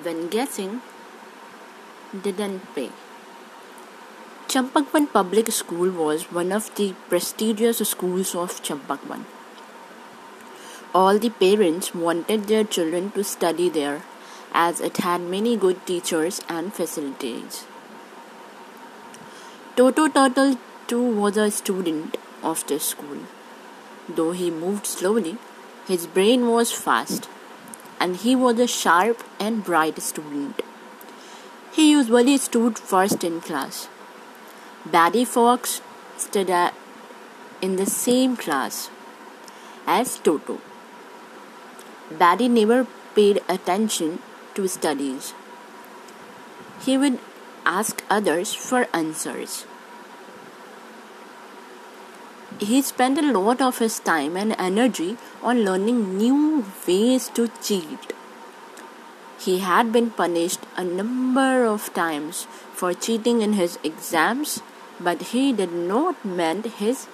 [0.00, 0.80] when guessing
[2.22, 2.90] didn't pay.
[4.48, 9.24] Champakban Public School was one of the prestigious schools of Champakban.
[10.94, 14.02] All the parents wanted their children to study there
[14.52, 17.64] as it had many good teachers and facilities.
[19.76, 23.20] Toto Turtle too was a student of the school.
[24.08, 25.38] Though he moved slowly,
[25.86, 27.28] his brain was fast
[28.02, 30.62] and he was a sharp and bright student.
[31.72, 33.88] He usually stood first in class.
[34.94, 35.80] Baddy Fox
[36.16, 36.50] stood
[37.66, 38.90] in the same class
[39.86, 40.58] as Toto.
[42.22, 44.18] Baddy never paid attention
[44.54, 45.32] to studies.
[46.84, 47.20] He would
[47.64, 49.64] ask others for answers.
[52.58, 58.12] He spent a lot of his time and energy on learning new ways to cheat.
[59.38, 64.60] He had been punished a number of times for cheating in his exams,
[65.00, 67.08] but he did not mend his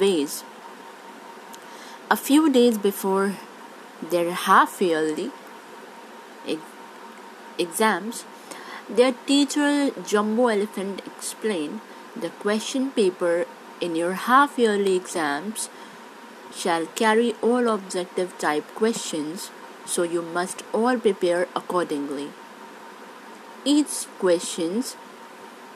[0.00, 0.44] ways.
[2.10, 3.34] A few days before
[4.10, 5.30] their half yearly
[7.58, 8.24] exams,
[8.88, 11.80] their teacher Jumbo Elephant explained
[12.14, 13.46] the question paper
[13.80, 15.68] in your half yearly exams
[16.54, 19.50] shall carry all objective type questions,
[19.84, 22.30] so you must all prepare accordingly.
[23.64, 24.96] Each questions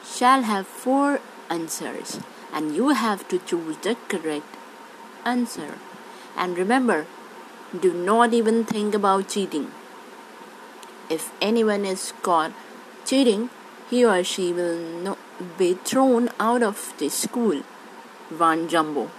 [0.05, 2.21] shall have four answers,
[2.53, 4.57] and you have to choose the correct
[5.25, 5.75] answer.
[6.37, 7.07] And remember,
[7.79, 9.71] do not even think about cheating.
[11.11, 12.53] If anyone is caught
[13.05, 13.51] cheating,
[13.91, 15.19] he or she will not
[15.57, 17.63] be thrown out of the school.
[18.31, 19.11] Van Jumbo.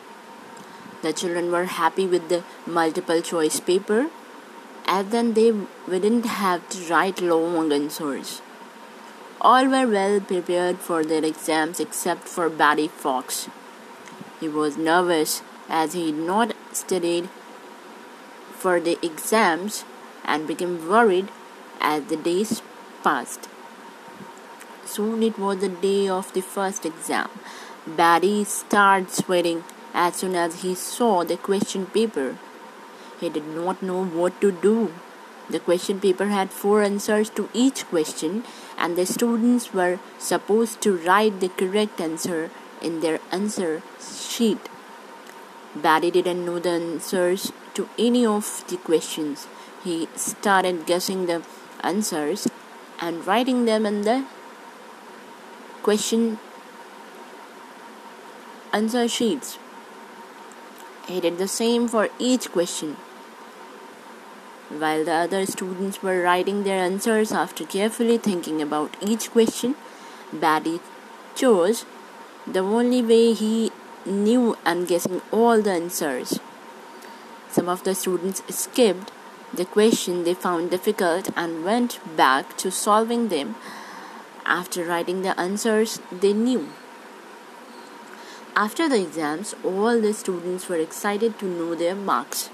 [1.02, 4.10] The children were happy with the multiple choice paper,
[4.86, 5.52] as then they
[5.88, 8.42] wouldn't have to write long answers.
[9.42, 13.50] All were well prepared for their exams except for Baddy Fox.
[14.40, 17.30] He was nervous as he had not studied
[18.52, 19.86] for the exams
[20.26, 21.30] and became worried
[21.80, 22.62] as the days
[23.04, 23.48] passed.
[24.86, 27.30] Soon it was the day of the first exam.
[27.88, 29.64] Baddy started sweating
[29.94, 32.38] as soon as he saw the question paper.
[33.20, 34.94] He did not know what to do.
[35.50, 38.44] The question paper had four answers to each question,
[38.78, 42.52] and the students were supposed to write the correct answer
[42.82, 44.70] in their answer sheet.
[45.76, 49.48] Baddy didn't know the answers to any of the questions.
[49.84, 51.44] He started guessing the
[51.82, 52.48] answers
[53.00, 54.26] and writing them in the
[55.82, 56.38] question
[58.72, 59.58] answer sheets.
[61.08, 62.98] He did the same for each question.
[64.70, 69.76] While the other students were writing their answers after carefully thinking about each question,
[70.32, 70.80] Baddy
[71.36, 71.86] chose
[72.46, 73.72] the only way he
[74.06, 76.40] knew and guessing all the answers.
[77.50, 79.12] Some of the students skipped
[79.52, 83.56] the question they found difficult and went back to solving them
[84.46, 86.70] after writing the answers they knew.
[88.56, 92.50] After the exams, all the students were excited to know their marks.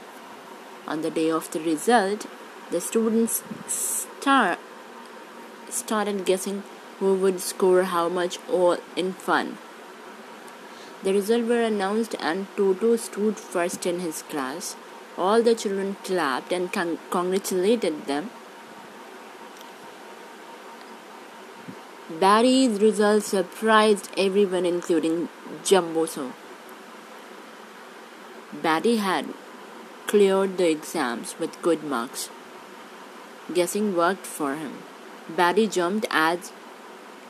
[0.88, 2.28] On the day of the result,
[2.70, 4.58] the students star-
[5.70, 6.64] started guessing
[7.00, 9.58] who would score how much all in fun.
[11.04, 14.76] The results were announced and Toto stood first in his class.
[15.18, 18.32] All the children clapped and con- congratulated them.
[22.20, 25.28] Baddy's results surprised everyone, including
[25.66, 26.32] Jumboso.
[28.64, 29.34] Baddy had
[30.06, 32.30] cleared the exams with good marks.
[33.52, 34.74] Guessing worked for him.
[35.38, 36.52] Baddy jumped as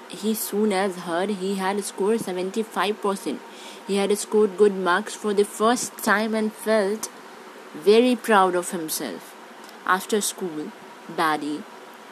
[0.09, 3.39] he soon as heard he had scored 75%.
[3.87, 7.09] He had scored good marks for the first time and felt
[7.73, 9.33] very proud of himself.
[9.85, 10.71] After school,
[11.09, 11.63] Baddy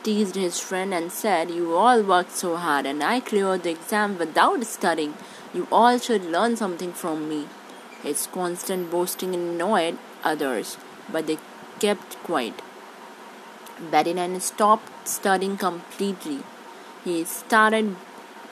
[0.03, 4.17] teased his friend and said, You all worked so hard and I cleared the exam
[4.17, 5.15] without studying.
[5.53, 7.47] You all should learn something from me.
[8.01, 10.77] His constant boasting annoyed others,
[11.11, 11.37] but they
[11.79, 12.61] kept quiet.
[13.91, 16.39] Badinine stopped studying completely.
[17.03, 17.95] He started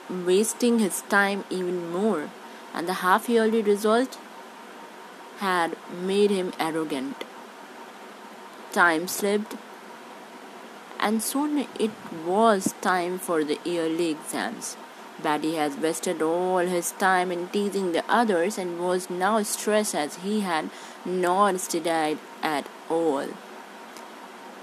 [0.08, 2.30] wasting his time even more,
[2.74, 4.18] and the half yearly result
[5.38, 7.24] had made him arrogant.
[8.72, 9.56] Time slipped,
[11.00, 11.90] and soon it
[12.24, 14.76] was time for the yearly exams.
[15.22, 20.16] Baddy has wasted all his time in teasing the others and was now stressed as
[20.16, 20.70] he had
[21.04, 23.26] not studied at all.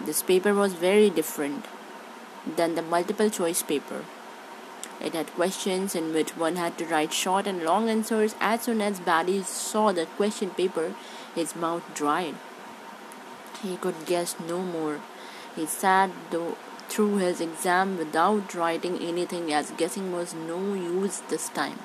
[0.01, 1.65] This paper was very different.
[2.57, 4.05] than the multiple choice paper.
[5.01, 8.35] It had questions in which one had to write short and long answers.
[8.39, 10.93] As soon as Barry saw the question paper,
[11.35, 12.35] his mouth dried.
[13.61, 14.99] He could guess no more.
[15.55, 16.57] He sat though
[16.89, 21.79] through his exam without writing anything as guessing was no use this time.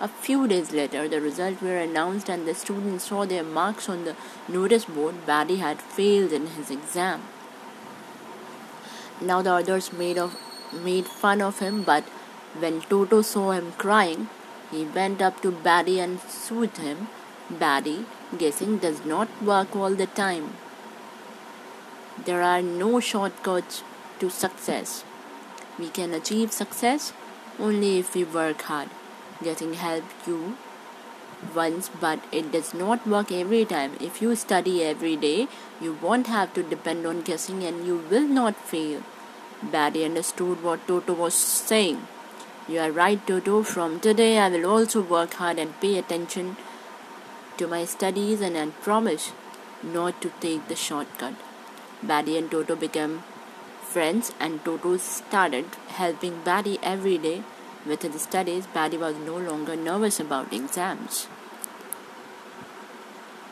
[0.00, 4.04] A few days later, the results were announced and the students saw their marks on
[4.04, 4.16] the
[4.48, 5.26] notice board.
[5.26, 7.22] Barry had failed in his exam.
[9.20, 10.36] Now the others made of
[10.72, 12.02] made fun of him, but
[12.58, 14.28] when Toto saw him crying,
[14.72, 17.08] he went up to Barry and soothed him.
[17.48, 18.04] Barry,
[18.36, 20.54] guessing does not work all the time.
[22.24, 23.82] There are no shortcuts
[24.22, 25.04] to success.
[25.78, 27.12] We can achieve success
[27.58, 28.90] only if we work hard.
[29.42, 30.56] Guessing helps you
[31.54, 33.96] once, but it does not work every time.
[34.00, 35.48] If you study every day,
[35.80, 39.02] you won't have to depend on guessing and you will not fail.
[39.62, 42.06] Barry understood what Toto was saying.
[42.68, 43.62] You are right, Toto.
[43.64, 46.56] From today, I will also work hard and pay attention
[47.58, 49.32] to my studies and I promise
[49.82, 51.34] not to take the shortcut.
[52.02, 53.22] Barry and Toto became
[53.82, 57.42] friends, and Toto started helping Barry every day
[57.84, 58.66] with his studies.
[58.66, 61.26] Barry was no longer nervous about exams.